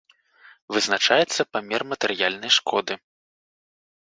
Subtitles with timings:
[0.75, 2.93] Вызначаецца памер матэрыяльнай шкоды.